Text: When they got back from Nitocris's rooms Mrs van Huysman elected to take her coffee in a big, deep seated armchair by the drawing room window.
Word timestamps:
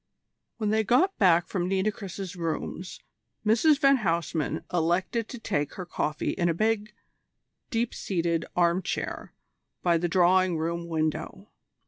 When 0.57 0.71
they 0.71 0.83
got 0.83 1.15
back 1.19 1.45
from 1.47 1.69
Nitocris's 1.69 2.35
rooms 2.35 3.01
Mrs 3.45 3.77
van 3.79 3.97
Huysman 3.97 4.63
elected 4.73 5.29
to 5.29 5.37
take 5.37 5.75
her 5.75 5.85
coffee 5.85 6.31
in 6.31 6.49
a 6.49 6.55
big, 6.55 6.95
deep 7.69 7.93
seated 7.93 8.43
armchair 8.55 9.35
by 9.83 9.99
the 9.99 10.09
drawing 10.09 10.57
room 10.57 10.87
window. 10.87 11.51